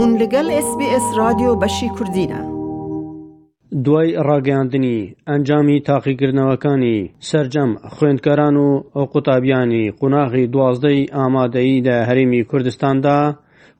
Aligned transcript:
هون 0.00 0.10
لەگەڵ 0.22 0.46
SسBS 0.66 1.04
رادیۆ 1.20 1.50
بەشی 1.62 1.88
کوردینە. 1.96 2.40
دوای 3.84 4.08
ڕاگەاندنی 4.28 4.98
ئەنجامی 5.30 5.78
تاقیکردنەوەکانی 5.88 6.96
سرجەم 7.30 7.70
خوێندکەران 7.94 8.56
و 8.64 8.68
ئەو 8.94 9.04
قوتابیانی 9.12 9.84
قوناغی 10.00 10.44
دوازدەی 10.54 11.10
ئامادەی 11.16 11.82
لە 11.86 11.96
هەرمی 12.08 12.42
کوردستاندا 12.50 13.18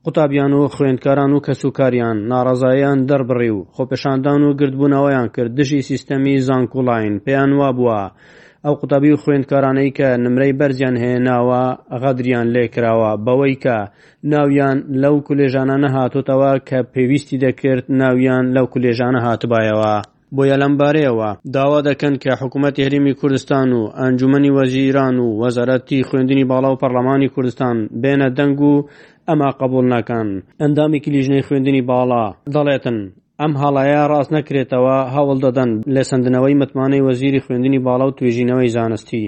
قوتابیان 0.04 0.52
و 0.60 0.68
خوێندکاران 0.74 1.32
و 1.32 1.42
کەسوکاریان 1.46 2.16
ناڕازاییان 2.30 2.98
دەربڕی 3.08 3.52
و 3.56 3.64
خۆپەشاندان 3.74 4.40
و 4.44 4.54
گردبوونەوەیان 4.60 5.28
کرد 5.34 5.52
دژی 5.58 5.80
سیستەمی 5.88 6.34
زانکوڵین 6.48 7.14
پێیان 7.24 7.50
وا 7.60 7.70
بووە 7.78 8.00
ئەو 8.66 8.74
قوتابی 8.80 9.10
و 9.12 9.20
خوێندکارانەی 9.22 9.94
کە 9.98 10.08
نمرەی 10.24 10.56
بەرزیان 10.58 10.96
هێناوە 11.04 11.62
غەدریان 12.02 12.46
لێکراوە 12.54 13.10
بەوەی 13.26 13.56
کە 13.64 13.76
ناویان 14.32 14.78
لەو 15.02 15.14
کولێژانە 15.26 15.76
نەهاتۆتەوە 15.84 16.52
کە 16.68 16.78
پێویستی 16.92 17.40
دەکرد 17.44 17.84
ناویان 18.00 18.44
لەو 18.56 18.66
کولێژانە 18.72 19.20
هاتبایەوە. 19.26 19.94
بۆیە 20.36 20.56
لەمبارەیەوە 20.62 21.30
داوا 21.54 21.78
دەکەن 21.88 22.14
کە 22.22 22.30
حکوومەتتی 22.40 22.84
هەرمی 22.86 23.14
کوردستان 23.20 23.68
و 23.78 23.80
ئەنجومی 24.00 24.50
وەزیران 24.56 25.16
و 25.20 25.26
وەزارەتی 25.42 26.06
خوێندنی 26.08 26.48
باڵا 26.50 26.70
و 26.70 26.80
پەرلەمانی 26.82 27.32
کوردستان 27.34 27.76
بێنە 28.02 28.28
دەنگ 28.38 28.58
و 28.70 28.74
ئەما 29.28 29.50
قبول 29.60 29.84
ناکەن 29.94 30.28
ئەندامی 30.62 30.98
کلیژنەی 31.04 31.44
خوێندنی 31.46 31.82
باڵا 31.90 32.24
دەڵێتن 32.54 32.98
ئەم 33.42 33.52
هەڵەیە 33.62 34.02
ڕاست 34.12 34.30
نەکرێتەوە 34.36 34.96
هەوڵ 35.14 35.36
دەدەن 35.44 35.70
لە 35.94 36.02
سندنەوەی 36.10 36.58
متمانەی 36.60 37.04
وەزیری 37.06 37.42
خوێندنی 37.44 37.82
باڵا 37.86 38.04
و 38.06 38.16
توێژینەوەی 38.18 38.72
زانستی 38.76 39.26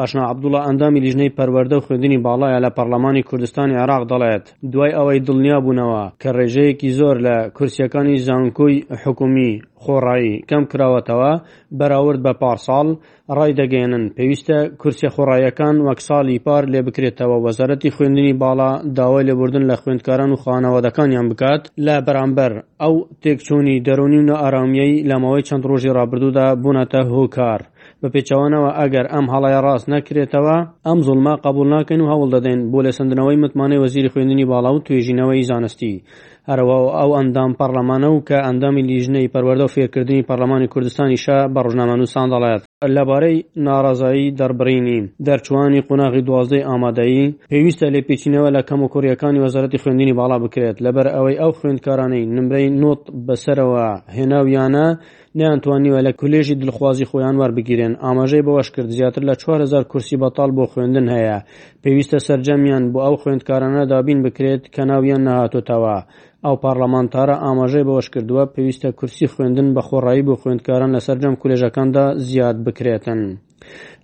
ئاشنا 0.00 0.22
عبدوڵە 0.30 0.60
ئەندامی 0.66 1.00
لیژنەی 1.04 1.34
پەروەەردە 1.38 1.76
و 1.76 1.84
خوێندنی 1.86 2.22
باڵایە 2.26 2.58
لە 2.64 2.70
پەرلەمانی 2.76 3.26
کوردستانی 3.28 3.80
عراق 3.82 4.02
دەڵێت 4.12 4.44
دوای 4.72 4.96
ئەوەی 4.98 5.24
دڵنیا 5.26 5.56
بوونەوە 5.64 6.02
کە 6.22 6.30
ڕێژەیەکی 6.38 6.94
زۆر 6.98 7.16
لە 7.26 7.36
کورسیەکانی 7.56 8.22
زانکۆی 8.26 8.76
حکومی 9.02 9.52
خۆڕایی 9.82 10.34
کەم 10.48 10.62
کراوەتەوە 10.70 11.32
بەراورد 11.78 12.20
بە 12.26 12.32
پارساڵ 12.40 12.88
ڕای 13.36 13.52
دەگەێنن 13.60 14.04
پێویستە 14.16 14.58
کورسە 14.80 15.08
خۆڕایەکان 15.14 15.76
وەک 15.86 16.00
ساڵی 16.08 16.36
پار 16.46 16.62
لێ 16.72 16.80
بکرێتەوە 16.86 17.36
وەزارەتی 17.46 17.92
خوێندنی 17.94 18.38
باڵا 18.42 18.70
داوای 18.96 19.26
لێبوردن 19.28 19.64
لە 19.70 19.76
خوێندکاران 19.80 20.30
و 20.32 20.40
خانەوەدەکانیان 20.42 21.26
بکات 21.32 21.62
لە 21.86 21.96
بەرامبەر 22.06 22.52
ئەو 22.82 22.94
تێکچوونی 23.22 23.82
دەرونی 23.86 24.20
و 24.20 24.28
نە 24.30 24.34
ئارامیەی 24.42 25.02
لەمەوەی 25.10 25.46
چەند 25.48 25.64
ڕۆژی 25.70 25.94
ڕابردوودا 25.96 26.46
بوونەتە 26.62 27.00
هۆکار. 27.14 27.60
بە 28.02 28.08
پێچەوانەوە 28.14 28.70
ئەگەر 28.78 29.06
ئەم 29.12 29.26
هەڵای 29.32 29.58
ڕاست 29.66 29.86
نەکرێتەوە 29.94 30.56
ئەم 30.86 30.98
زڵما 31.06 31.34
قبول 31.46 31.66
ناکەن 31.74 32.00
و 32.02 32.10
هەوڵ 32.12 32.28
دەدەین 32.34 32.60
بۆ 32.72 32.78
لە 32.86 32.92
سندنەوەی 32.98 33.40
متمانەی 33.44 33.82
وەزیری 33.84 34.12
خوێندنی 34.12 34.48
باڵاو 34.50 34.82
توێژینەوەی 34.86 35.46
زانستی 35.50 35.94
هەروە 36.50 36.78
ئەو 36.98 37.10
ئەندام 37.18 37.52
پەرلەمانە 37.60 38.08
و 38.12 38.18
کە 38.28 38.38
ئەندامی 38.46 38.86
لیژنەی 38.90 39.30
پەروەەردە 39.34 39.64
و 39.66 39.74
فێرکردنی 39.74 40.26
پەرلەمانی 40.28 40.68
کوردستانیش 40.72 41.26
بە 41.54 41.60
ڕژنامەنووسان 41.66 42.26
دەڵێت 42.32 42.62
لەبارەی 42.96 43.36
ناڕازایی 43.66 44.32
دەربڕینی 44.38 45.00
دەرچوانی 45.26 45.84
قوناغی 45.88 46.22
دوازدەی 46.28 46.66
ئامادەیی 46.68 47.34
پێویستە 47.50 47.86
لێ 47.94 48.00
پێچینەوە 48.08 48.48
لە 48.56 48.62
کەم 48.68 48.80
و 48.82 48.90
کوریەکانی 48.94 49.42
وەزارەتی 49.44 49.80
خوێندنی 49.82 50.16
باڵا 50.18 50.36
بکرێت 50.44 50.76
لەبەر 50.84 51.06
ئەوەی 51.14 51.36
ئەو 51.40 51.52
خوێندکارانەی 51.58 52.24
نمرەی 52.36 52.66
نۆت 52.82 53.00
بەسەرەوە 53.26 53.86
هێناویانە 54.16 54.86
نیانتوانیوە 55.40 56.00
لە 56.06 56.12
کولێژی 56.20 56.58
دڵخوازی 56.62 57.08
خۆیان 57.10 57.36
وەربگیرێن 57.40 57.92
ئاماژەی 58.04 58.44
بەوەش 58.46 58.68
کرد 58.74 58.90
زیاتر 58.98 59.22
لە 59.28 59.34
4000 59.36 59.82
کورسی 59.92 60.16
بەتال 60.22 60.50
بۆ 60.56 60.64
خوێندن 60.72 61.06
هەیە 61.14 61.38
پێویستە 61.82 62.18
سرجەمیان 62.26 62.84
بۆ 62.92 62.98
ئەو 63.06 63.16
خوێندکارانە 63.22 63.82
دابین 63.92 64.20
بکرێت 64.26 64.62
کە 64.74 64.80
ناویان 64.90 65.22
نەهاتۆتەوە 65.28 65.96
ئەو 66.46 66.56
پارلەمانتارە 66.66 67.34
ئاماژەی 67.44 67.86
بەوەش 67.88 68.08
کردووە 68.14 68.44
پێویستە 68.54 68.88
کورسی 68.98 69.30
خوێندن 69.32 69.68
بە 69.76 69.82
خۆڕایی 69.88 70.26
بۆ 70.26 70.34
خوێندکاران 70.40 70.94
لەسەر 70.96 71.16
جەم 71.22 71.34
کولێژەکاندا 71.40 72.04
زیاد 72.28 72.56
بکرێتن. 72.66 73.20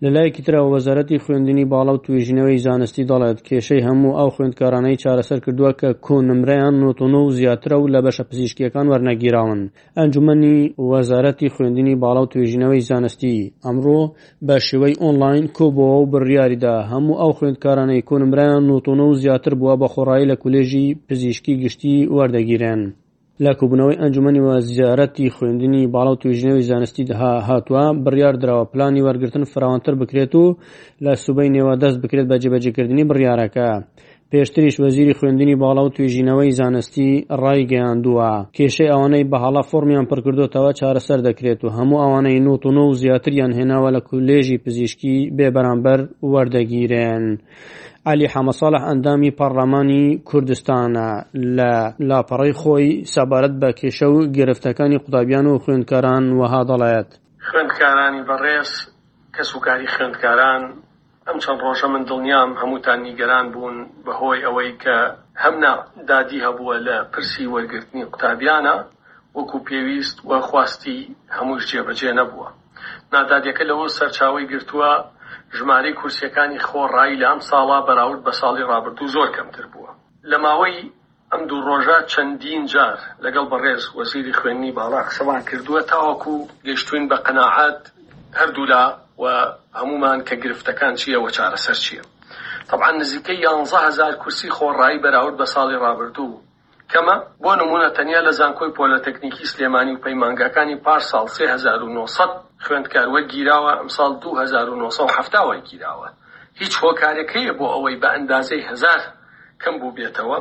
لە 0.03 0.11
لایەکی 0.17 0.45
ترە 0.47 0.61
وەزارەتی 0.75 1.23
خوێندنی 1.25 1.69
باڵە 1.73 1.93
و 1.95 2.03
توێژینەوەی 2.05 2.63
زانستی 2.67 3.09
دەڵێت 3.11 3.39
کێشەی 3.47 3.85
هەموو 3.89 4.17
ئەو 4.19 4.29
خوێندکارانەی 4.35 5.01
چارەسەر 5.03 5.39
کردووە 5.45 5.71
کە 5.81 5.89
کۆنمرەیان 6.07 6.75
نوتونۆ 6.83 7.21
و 7.23 7.35
زیاترە 7.39 7.77
و 7.79 7.91
لە 7.95 8.01
بەشە 8.05 8.25
پزیشکیەکان 8.31 8.87
وەرنەگیراون 8.89 9.61
ئەنجومنی 9.99 10.59
وەزارەتی 10.93 11.53
خوێندنی 11.55 11.99
باڵە 12.03 12.21
و 12.23 12.31
توێژینەوەی 12.33 12.87
زانستی 12.89 13.37
ئەمڕۆ 13.65 14.03
بە 14.47 14.57
شێوەی 14.67 14.99
ئۆنلاین 15.03 15.47
کۆبەوە 15.57 15.97
و 15.99 16.09
بڕیاریدا 16.13 16.77
هەموو 16.91 17.19
ئەو 17.21 17.33
خوێندکارانەی 17.39 18.07
کۆنمرایان 18.09 18.63
نوتونۆ 18.71 19.05
و 19.09 19.19
زیاتر 19.23 19.53
بووە 19.61 19.75
بە 19.81 19.87
خۆڕایی 19.95 20.29
لە 20.31 20.37
کولێژی 20.43 20.87
پزیشکی 21.09 21.55
گشتی 21.63 21.97
وەردەگیرێن 22.15 22.83
لە 23.45 23.53
کوبوونەوەی 23.61 24.01
ئەنجومی 24.01 24.45
وە 24.47 24.57
زیارەتی 24.75 25.33
خوێندنی 25.37 25.91
باڵاو 25.95 26.21
توژنەوەی 26.23 26.67
زانستی 26.71 27.09
دها 27.11 27.33
هاتووە 27.49 27.85
بڕیار 28.05 28.35
درراوە 28.41 28.71
پلانی 28.73 29.05
وەرگتن 29.07 29.45
فراوانتر 29.53 29.95
بکرێت 30.03 30.33
و 30.37 30.45
لە 31.05 31.13
سوبەی 31.25 31.53
نێوە 31.57 31.75
دەست 31.83 31.99
بکرێت 32.03 32.27
بە 32.29 32.37
جێبەجێکردنی 32.43 33.09
بڕیارەکە 33.11 33.69
پێشتریش 34.33 34.77
وەزیری 34.83 35.15
خوێندنی 35.19 35.57
باڵا 35.63 35.83
و 35.85 35.93
توێژینەوەی 35.97 36.55
زانستی 36.61 37.11
ڕای 37.43 37.63
گەیاندووە 37.73 38.33
کێشەی 38.57 38.91
ئەوانەی 38.93 39.29
بەهاڵا 39.31 39.63
فۆمیان 39.71 40.05
پڕکردوتەوە 40.11 40.71
چارەسەر 40.81 41.21
دەکرێت 41.29 41.61
و 41.65 41.69
هەموو 41.77 42.03
ئەوانەی 42.05 42.41
نوتونە 42.47 42.83
و 42.87 42.95
زیاتریان 43.03 43.53
هێناوە 43.59 43.89
لە 43.97 44.01
کولێژی 44.09 44.59
پزیشکی 44.65 45.17
بێبەرامبەر 45.37 46.01
وەردەگیرێن. 46.33 47.25
علی 48.11 48.27
حەمەساڵح 48.35 48.83
ئەندامی 48.89 49.31
پەرلەمانی 49.39 50.05
کوردستانە 50.29 51.09
لە 51.59 51.73
لاپەڕی 52.09 52.55
خۆی 52.61 52.89
سەبارەت 53.15 53.55
بە 53.61 53.71
کێشە 53.79 54.09
و 54.15 54.19
گرفتەکانی 54.37 54.99
قوتابیان 55.05 55.47
و 55.49 55.59
خوێندکاران 55.63 56.25
وەها 56.41 56.63
دەڵێت 56.71 57.09
خوێندکارانی 57.49 58.23
بەڕێز 58.29 58.71
کەسوکاری 59.35 59.87
خوێندکاران 59.95 60.63
ئەم 61.29 61.37
چەند 61.45 61.61
ڕۆژە 61.67 61.89
من 61.95 62.03
دڵنیام 62.11 62.51
هەمووتان 62.61 62.99
نیگەران 63.09 63.47
بوون 63.55 63.77
بەهۆی 64.05 64.45
ئەوەی 64.47 64.71
کە 64.83 64.97
هەمنا 65.43 65.75
دادی 66.11 66.45
هەبووە 66.47 66.75
لە 66.87 66.97
پرسی 67.13 67.51
وەرگرتنی 67.55 68.09
قوتابیانە 68.13 68.77
وەکو 69.37 69.59
پێویست 69.69 70.17
وە 70.29 70.39
خواستی 70.49 71.01
هەمووش 71.37 71.63
جێبەجێ 71.73 72.13
نەبووە 72.21 72.49
نادادەکە 73.13 73.65
لەەوە 73.71 73.87
سەرچاوی 73.99 74.49
گرتووە 74.53 74.93
ژمارەی 75.57 75.97
کورسیەکانی 76.01 76.65
خۆڕایی 76.69 77.21
لە 77.23 77.27
ئەم 77.31 77.41
ساڵا 77.51 77.79
بەراورد 77.89 78.23
بە 78.27 78.33
ساڵی 78.41 78.69
رابرردوو 78.71 79.13
زۆر 79.17 79.29
کەمتر 79.37 79.67
بووە 79.73 79.91
لە 80.31 80.37
ماوەی 80.45 80.79
ئەم 81.33 81.43
دوو 81.49 81.65
ڕۆژە 81.69 81.99
چەندین 82.13 82.63
جار 82.75 82.97
لەگەڵ 83.25 83.45
بەڕێز 83.53 83.83
وەزیری 83.97 84.37
خوێنی 84.39 84.75
باڵا 84.79 85.01
قسەمان 85.09 85.41
کردووە 85.49 85.81
تاوەکو 85.91 86.35
گەشتوین 86.67 87.05
بە 87.11 87.17
قەنەعات 87.27 87.81
هەردوولا 88.41 88.85
و 89.19 89.25
هەمومان 89.81 90.21
کە 90.29 90.35
گرفتەکان 90.45 90.93
چییە 91.01 91.19
و 91.25 91.29
چارەسەر 91.37 91.77
چییە 91.85 92.05
طبعا 92.69 92.91
نزیکەی 93.01 93.47
110هزار 93.67 94.13
کورسی 94.23 94.51
خۆڕایی 94.57 95.03
بەراورد 95.05 95.37
بە 95.41 95.47
ساڵی 95.55 95.81
ڕابردوو 95.85 96.41
کەمە 96.93 97.17
بۆ 97.43 97.53
نمونە 97.61 97.89
تەنیا 97.97 98.21
لە 98.29 98.33
زانکۆی 98.39 98.73
پۆلەتەکنیکی 98.79 99.47
سلێمانی 99.53 99.93
و 99.95 100.03
پەیمانگەکانی 100.05 100.77
پار 100.85 101.01
ساڵ 101.11 101.27
1900 101.41 102.29
خوێندکاروە 102.65 103.21
گیراوە 103.33 103.73
ئەمساڵ 103.81 104.13
2970ەوەی 104.23 105.63
گیراوە 105.71 106.09
هیچ 106.61 106.73
هۆکارەکەیە 106.83 107.53
بۆ 107.59 107.67
ئەوەی 107.75 108.01
بە 108.03 108.09
ئەندازەی 108.15 108.67
هزار 108.71 109.01
کەم 109.63 109.75
بوو 109.81 109.95
بێتەوە 109.97 110.39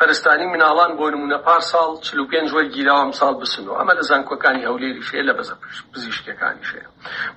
پەرستانی 0.00 0.46
مناڵان 0.54 0.90
بۆ 0.98 1.06
نمونە 1.14 1.38
پار 1.46 1.60
ساڵ 1.72 1.90
چل 2.06 2.18
و 2.22 2.26
پێنج 2.30 2.48
وەی 2.56 2.68
گیراوەم 2.74 3.12
ساڵ 3.20 3.32
بسن 3.42 3.64
و 3.66 3.72
ئەمە 3.78 3.94
لە 3.98 4.02
زانکۆەکانی 4.10 4.66
هەولێری 4.68 5.02
شێ 5.10 5.20
لە 5.28 5.32
بەزە 5.38 5.54
پزیشکەکانی 5.92 6.64
شێ 6.70 6.80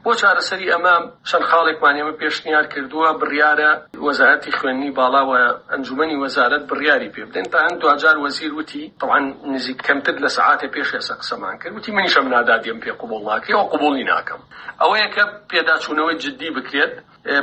بۆ 0.03 0.12
چارەسەری 0.22 0.72
ئەمە 0.73 0.96
چەند 1.29 1.46
خاڵێکمان 1.50 1.96
ئێمە 2.00 2.13
پێشنیار 2.22 2.66
کردووە 2.73 3.09
بڕیارە 3.22 3.72
وەزارەتی 4.07 4.51
خوێندنی 4.59 4.96
باڵاوە 5.00 5.37
ئەنجومی 5.72 6.17
وەزارت 6.23 6.64
بڕیاری 6.72 7.09
پێ 7.14 7.23
بدەن 7.29 7.47
تا 7.53 7.58
هەند 7.66 7.78
دوجار 7.84 8.16
وەزیر 8.26 8.52
وتی 8.59 8.84
طبعاان 9.02 9.26
نزیک 9.55 9.78
کەمتر 9.87 10.16
لە 10.23 10.29
سعاتێ 10.37 10.67
پێش 10.76 10.90
ێسە 10.99 11.14
قسەمان 11.22 11.55
کرد 11.61 11.73
وتی 11.78 11.91
منیشە 11.97 12.22
منادادیم 12.26 12.79
پێ 12.84 12.91
قوبڵناکە 13.02 13.49
ئەو 13.58 13.66
قوبڵی 13.73 14.05
ناکەم 14.11 14.41
ئەوەیە 14.81 15.08
کە 15.16 15.23
پێداچوونەوەی 15.52 16.17
جددی 16.23 16.49
بکرێت 16.58 16.93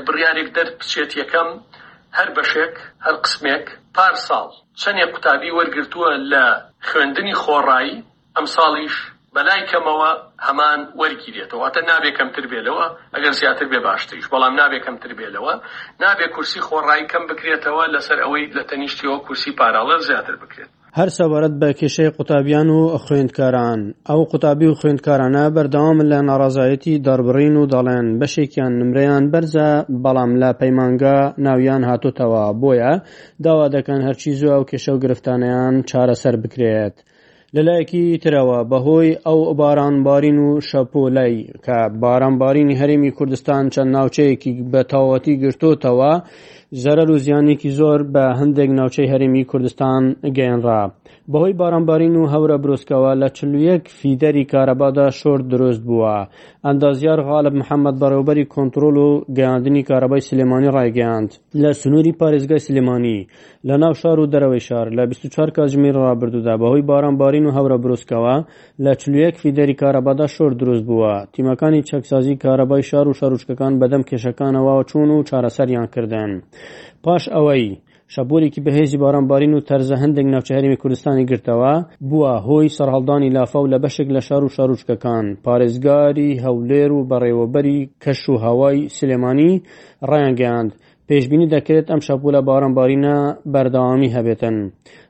بڕیارێک 0.06 0.48
دەرپچێت 0.56 1.10
یەکەم 1.22 1.48
هەر 2.18 2.28
بەشێک 2.38 2.74
هەر 3.04 3.16
قسمێک 3.24 3.66
پار 3.94 4.14
ساڵ 4.26 4.48
چەندێک 4.80 5.10
قوتابی 5.14 5.54
وەرگرتووە 5.58 6.10
لە 6.32 6.44
خوێندنی 6.88 7.34
خۆڕایی 7.42 7.96
ئەم 8.36 8.46
ساڵیش 8.56 8.96
بەلای 9.34 9.68
کەمەوە 9.70 10.10
هەمان 10.46 10.80
وەرگی 11.00 11.32
دێتەوە 11.36 11.66
تە 11.74 11.80
نابێکم 11.90 12.28
تر 12.34 12.44
بێلەوە 12.52 12.86
ئەگەر 13.14 13.32
زیاتر 13.40 13.66
بێ 13.72 13.80
باشتریش 13.88 14.26
بەڵام 14.32 14.54
نابێکم 14.60 14.96
تر 15.02 15.12
بێلەوە 15.18 15.54
نابێ 16.02 16.26
کورسی 16.34 16.64
خۆڕایی 16.68 17.08
کەم 17.12 17.24
بکرێتەوە 17.30 17.84
لەسەر 17.94 18.18
ئەوەی 18.24 18.44
لە 18.56 18.62
تەنیشتیەوە 18.70 19.18
کورسی 19.26 19.56
پاراڵە 19.58 19.96
زیاتر 20.08 20.34
بکرێت 20.42 20.70
هەر 20.98 21.08
سەبارەت 21.18 21.54
بە 21.60 21.68
کێشەی 21.80 22.14
قوتابیان 22.16 22.68
و 22.76 22.80
خوێندکاران 23.04 23.80
ئەو 24.08 24.20
قوتابی 24.30 24.68
و 24.70 24.78
خوێندکارانە 24.80 25.44
بەردەوام 25.54 25.98
لە 26.10 26.18
ناڕازایەتی 26.28 27.00
دەربڕین 27.06 27.54
و 27.58 27.68
دەڵێن 27.72 28.06
بەشێکیان 28.20 28.72
نمرەیان 28.80 29.24
بەرزە 29.32 29.70
بەڵام 30.02 30.32
لە 30.42 30.50
پەیمانگە 30.60 31.18
ناویان 31.44 31.82
هاتوتەوە 31.88 32.44
بۆیە 32.60 32.92
داوا 33.44 33.66
دەکەن 33.76 34.00
هەرچی 34.06 34.36
زوو 34.40 34.52
ئەو 34.54 34.68
کێشە 34.70 34.92
و 34.94 35.02
گرفتانیان 35.04 35.74
چارەسەر 35.90 36.34
بکرێت. 36.42 36.96
لەلایەکی 37.56 38.04
ترەوە 38.24 38.58
بەهۆی 38.70 39.10
ئەو 39.26 39.38
بارانبارین 39.60 40.38
و 40.46 40.50
شەپۆلای 40.68 41.36
کە 41.64 41.76
بارانبارینی 42.02 42.78
هەرێمی 42.80 43.10
کوردستان 43.18 43.62
چەند 43.74 43.90
ناوچەیەکی 43.96 44.52
بە 44.72 44.82
تاوەتی 44.92 45.34
گرتوتەوە 45.42 46.12
زەرەر 46.82 47.08
و 47.12 47.16
زیانێکی 47.24 47.70
زۆر 47.78 48.00
بە 48.14 48.24
هەندێک 48.40 48.70
ناوچەی 48.78 49.10
هەرێمی 49.12 49.44
کوردستان 49.50 50.02
گەێنرا 50.36 50.82
بەهۆی 51.32 51.52
بارانبارین 51.60 52.14
و 52.16 52.28
هەورە 52.32 52.56
برۆستکەوە 52.62 53.12
لە 53.22 53.28
چلوەک 53.36 53.82
فیدەری 53.98 54.44
کارەبادا 54.52 55.06
شۆر 55.20 55.40
دروست 55.52 55.82
بووە 55.88 56.16
ئەندازیار 56.66 57.18
غاالب 57.28 57.54
محەممەد 57.60 57.96
بەڕێوبەری 58.02 58.48
کۆنتترۆل 58.52 58.96
و 59.06 59.10
گەاندنی 59.38 59.82
کارەبای 59.90 60.22
سلێمانی 60.30 60.70
ڕایگەاند 60.76 61.30
لە 61.62 61.70
سنووری 61.80 62.12
پارێزگای 62.20 62.64
سلێمانی 62.68 63.20
لە 63.68 63.74
ناو 63.82 63.94
شار 64.00 64.18
و 64.20 64.30
دەرەوەی 64.32 64.62
شار 64.68 64.86
لە 64.96 65.02
24 65.08 65.50
کاتژمیر 65.56 65.94
ڕابردودا 66.04 66.54
بەهۆی 66.62 66.82
بارانبارین 66.90 67.43
بەرلین 67.44 67.44
و 67.44 67.54
هەورە 67.56 67.76
بروسکەوە 67.82 68.36
لە 68.84 68.92
چلوەک 69.00 69.34
فیدەری 69.42 69.74
کارەبادا 69.82 70.26
شۆر 70.36 70.52
دروست 70.60 70.84
بووە 70.88 71.14
تیمەکانی 71.34 71.82
چەکسازی 71.90 72.38
کارەبای 72.44 72.82
شار 72.90 73.08
و 73.08 73.14
شەروشکەکان 73.20 73.72
بەدەم 73.80 74.02
کێشەکانەوە 74.10 74.84
چوون 74.90 75.10
و 75.10 75.22
چارەسەریان 75.28 75.86
کردن 75.94 76.30
پاش 77.02 77.22
ئەوەی 77.34 77.76
شەبورێکی 78.16 78.60
بەهێزی 78.66 78.98
بارانبارین 79.02 79.54
و 79.54 79.64
تەرزە 79.68 79.96
هەندێک 80.02 80.26
ناوچەهرمی 80.32 80.80
کوردستانی 80.82 81.24
گرتەوە 81.30 81.74
بووە 82.10 82.32
هۆی 82.46 82.68
سەرهەڵدانی 82.76 83.34
لافە 83.36 83.58
و 83.62 83.70
لە 83.72 83.78
بەشێک 83.84 84.08
لە 84.16 84.20
شار 84.28 84.42
و 84.44 84.48
شارروچکەکان 84.56 85.24
پارێزگاری 85.44 86.30
هەولێر 86.44 86.90
و 86.94 87.06
بەڕێوەبەری 87.10 87.80
کەش 88.04 88.20
و 88.32 88.36
هەوای 88.44 88.78
سلێمانی 88.98 89.52
ڕایان 90.10 90.34
گەیاند 90.40 90.72
پێشببینی 91.10 91.50
دەکرێت 91.54 91.86
ئەم 91.92 92.00
شەپولە 92.06 92.40
بارانبارینە 92.48 93.16
بەردەوامی 93.54 94.14
هەبێتن 94.16 94.56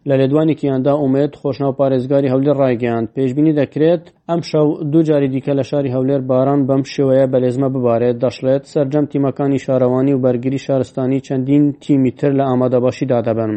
لە 0.09 0.15
لێدوانێکیاندا 0.21 0.93
ئومێت 1.03 1.33
خۆشناو 1.41 1.73
پارێزگاری 1.81 2.33
هەولێر 2.33 2.57
ڕایگەیاند 2.63 3.11
پێشببینی 3.17 3.55
دەکرێت 3.61 4.03
ئەم 4.31 4.41
شەو 4.51 4.67
دوو 4.93 5.07
جاری 5.09 5.29
دیکە 5.35 5.53
لە 5.59 5.65
شاری 5.71 5.95
هەولێر 5.97 6.21
باران 6.31 6.61
بەم 6.69 6.83
شێوەیە 6.95 7.27
بەلێزمە 7.33 7.69
ببارێت 7.75 8.17
دەشڵێت 8.25 8.63
سەررجەم 8.73 9.05
تیمەکانی 9.13 9.63
شارەوانی 9.67 10.15
و 10.15 10.23
بەرگری 10.25 10.65
شارستانی 10.67 11.25
چەندین 11.27 11.65
تیمیتر 11.85 12.33
لە 12.39 12.45
ئامادەباشیدا 12.49 13.19
دەبن 13.27 13.53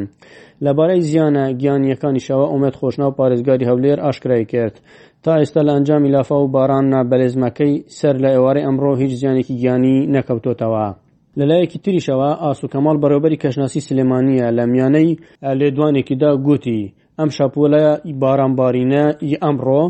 لەبارەی 0.66 1.02
زیانە 1.10 1.46
گیانیەکانی 1.62 2.24
شەوە 2.28 2.46
ئومێت 2.54 2.76
خۆشناو 2.80 3.12
پارێزگاری 3.20 3.70
هەولێر 3.70 3.98
ئاشکرای 4.06 4.46
کرد 4.54 4.76
تا 5.24 5.32
ئێستا 5.40 5.62
لە 5.68 5.72
ئەنجامی 5.76 6.10
لافا 6.16 6.38
و 6.42 6.48
باراننا 6.56 7.02
بەلێزمەکەی 7.12 7.74
سەر 8.00 8.16
لە 8.24 8.30
ئێوارەی 8.36 8.66
ئەمڕۆ 8.68 8.92
هیچ 9.02 9.12
زیانێکی 9.22 9.56
گیانی 9.62 9.96
نەکەوتۆتەوە. 10.16 10.88
لەلایەکی 11.40 11.80
تریشەوە 11.86 12.30
ئاسوکەمال 12.44 12.98
بەرەوبەری 13.04 13.42
کەشناسی 13.44 13.86
سلێمانیە 13.88 14.48
لە 14.58 14.64
میانەی 14.74 15.18
لێدوانێکیدا 15.60 16.32
گوتی 16.48 16.82
ئەم 17.20 17.30
شاپۆلایە 17.38 17.94
بارانبارینە 18.22 19.06
ئی 19.26 19.34
ئەمڕۆ 19.44 19.84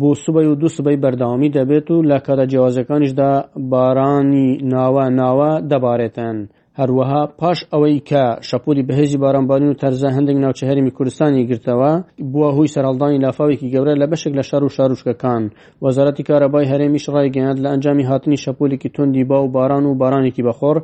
بۆ 0.00 0.10
سوبەی 0.22 0.46
و 0.50 0.58
دو 0.60 0.68
سبەی 0.76 1.00
بەرداوامی 1.02 1.52
دەبێت 1.58 1.86
و 1.94 2.04
لە 2.10 2.18
کاتە 2.26 2.44
جیازەکانیشدا 2.52 3.30
بارانی 3.72 4.48
ناوە 4.72 5.04
ناوە 5.20 5.50
دەبارێتن. 5.70 6.36
هەروەها 6.80 7.20
پاش 7.40 7.58
ئەوەی 7.72 7.98
کە 8.08 8.24
شەپوری 8.48 8.84
بەهێزی 8.88 9.20
بارانبانی 9.22 9.66
و 9.70 9.78
تەرزە 9.82 10.08
هەندێک 10.16 10.36
ناوچە 10.44 10.64
هەرمی 10.70 10.94
کوردستانی 10.96 11.46
گرتەوە 11.50 11.92
بووە 12.32 12.48
هۆی 12.56 12.72
سەرالدانی 12.74 13.22
لافاوێکی 13.24 13.70
گەورە 13.74 13.94
لە 14.02 14.06
بەشێک 14.10 14.32
لە 14.38 14.44
شار 14.48 14.62
و 14.64 14.74
شاروشکەکان 14.76 15.42
وەزارەتی 15.84 16.22
کارەبای 16.28 16.70
هەرێمیش 16.72 17.04
ڕایگەیاند 17.14 17.58
لە 17.64 17.68
ئەنجامی 17.72 18.04
هاتنی 18.10 18.38
شەپولێکی 18.44 18.88
تندی 18.96 19.24
با 19.30 19.38
و 19.44 19.52
باران 19.56 19.84
و 19.86 19.94
بارانێکی 20.00 20.42
بەخۆر 20.48 20.76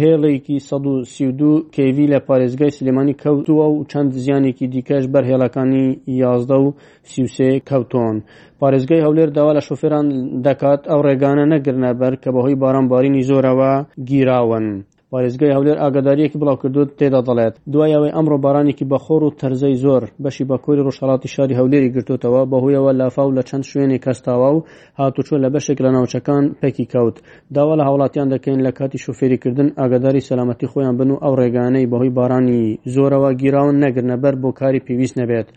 هێڵێکی 0.00 0.56
1932 0.60 1.64
کیوی 1.74 2.06
لە 2.12 2.18
پارێزگای 2.28 2.74
سلمانانی 2.78 3.14
کەوتووە 3.22 3.66
و 3.74 3.84
چەند 3.90 4.10
زیانێکی 4.24 4.66
دیکەش 4.74 5.04
بەرهێڵەکانی 5.12 5.86
یازدە 6.22 6.56
و 6.64 6.74
سیوسێ 7.12 7.50
کەوتۆن. 7.68 8.16
پارێزگای 8.60 9.04
هەولێر 9.06 9.30
داوا 9.36 9.52
لە 9.58 9.62
شوفێران 9.68 10.06
دەکات 10.46 10.80
ئەو 10.90 11.00
ڕێگانە 11.06 11.44
نەگرنە 11.54 11.90
بەر 12.00 12.14
کە 12.22 12.28
بەهۆی 12.34 12.56
بارانبارینی 12.62 13.26
زۆرەوە 13.28 13.72
گیراون 14.08 14.66
پارێزگای 15.10 15.52
هەولێر 15.56 15.76
ئاگاداریەکی 15.82 16.38
بڵاو 16.40 16.60
کردوت 16.62 16.88
تێدا 16.98 17.20
دەڵێت 17.28 17.54
دوایەوەی 17.72 18.12
ئەمڕۆ 18.16 18.36
بارانێکی 18.44 18.86
بەخۆر 18.92 19.20
و 19.26 19.30
تەرزەی 19.40 19.76
زۆر 19.84 20.02
بەشی 20.24 20.44
بەکۆری 20.50 20.84
ڕۆژهڵاتی 20.86 21.28
شاری 21.34 21.58
هەولێری 21.60 21.92
گرتوتەوە 21.96 22.42
بەهۆیەوە 22.50 22.92
لافااو 23.00 23.34
لە 23.36 23.42
چەند 23.48 23.64
شوێنی 23.70 23.98
کەستاوا 24.04 24.50
و 24.56 24.64
هاتوچۆ 24.98 25.36
لە 25.44 25.48
بەشێک 25.54 25.78
لە 25.84 25.90
ناوچەکان 25.96 26.44
پێکی 26.60 26.86
کەوت 26.92 27.16
داوا 27.56 27.74
لە 27.80 27.84
هاوڵاتیان 27.88 28.28
دەکەین 28.34 28.58
لە 28.66 28.70
کاتی 28.78 28.98
شوفێریکردن 29.04 29.68
ئاگاداری 29.80 30.20
سەلامەتی 30.28 30.66
خۆیان 30.72 30.94
بن 30.98 31.10
و 31.10 31.16
ئەو 31.24 31.34
ڕێگانەی 31.40 31.88
بەهۆی 31.92 32.10
بارانی 32.18 32.62
زۆرەوە 32.94 33.30
گیراون 33.40 33.76
نەگرنەبەر 33.84 34.34
بۆ 34.42 34.50
کاری 34.60 34.80
پێویست 34.86 35.14
نەبێت 35.20 35.48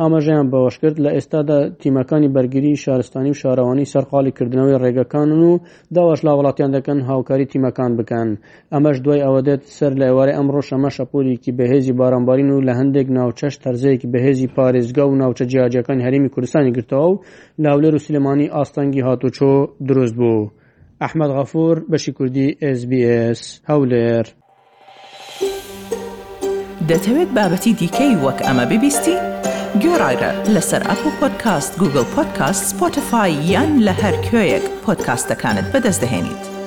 ئاماژەیان 0.00 0.46
بەوەش 0.52 0.76
کرد 0.82 0.96
لە 1.04 1.10
ئێستادا 1.16 1.58
تیمەکانی 1.82 2.28
بەرگری 2.34 2.74
شارستانی 2.84 3.30
و 3.30 3.40
شارەوانی 3.42 3.90
سەرقالیکردنەوەی 3.92 4.78
ڕێگەکان 4.82 5.28
و 5.50 5.58
داواش 5.94 6.20
لا 6.26 6.32
وڵاتیان 6.38 6.70
دەکەن 6.76 6.98
هاوکاری 7.10 7.46
تیمەکان 7.52 7.92
بکەن 7.98 8.28
ئەمەش 8.74 8.97
ئەوەش 8.98 9.04
دوای 9.06 9.24
ئەوە 9.26 9.40
دێت 9.48 9.62
سەر 9.78 9.92
لە 10.00 10.06
ئێوارەی 10.10 10.34
ئەمڕۆ 10.38 10.60
شەمە 10.68 10.90
شەپۆلێکی 10.96 11.52
بەهێزی 11.58 11.92
بارانبارین 12.00 12.50
و 12.52 12.60
لە 12.68 12.72
هەندێک 12.80 13.06
ناوچەش 13.16 13.54
تەرزەیەکی 13.62 14.08
بەهێزی 14.12 14.52
پارێزگا 14.56 15.04
و 15.08 15.18
ناوچە 15.22 15.44
جیاجەکان 15.52 15.98
هەرمی 16.06 16.28
کوردستانی 16.34 16.72
گرتەوە 16.76 17.08
و 17.12 17.20
لاولێر 17.64 17.94
و 17.94 17.98
سلمانی 18.06 18.48
ئاستانگی 18.54 19.02
هاتوچۆ 19.08 19.50
دروست 19.88 20.14
بوو. 20.18 20.50
ئەحمد 21.04 21.30
غەفور 21.36 21.76
بەشی 21.90 22.12
کوردی 22.16 22.46
SسBS 22.78 23.40
هەولێر. 23.70 24.26
دەتەوێت 26.90 27.30
بابەتی 27.36 27.72
دیکەی 27.80 28.14
وەک 28.24 28.38
ئەمە 28.46 28.64
ببیستی؟ 28.72 29.16
گۆڕایرە 29.82 30.32
لەسەر 30.54 30.82
ئەپ 30.90 31.02
و 31.06 31.10
پۆدکاست 31.18 31.72
گوگل 31.80 32.04
پۆدکاست 32.14 32.62
سپۆتفاای 32.72 33.32
یان 33.52 33.70
لە 33.86 33.92
هەر 34.02 34.14
کوێیەک 34.28 34.64
پۆدکاستەکانت 34.84 35.66
بەدەستدەێنیت. 35.72 36.57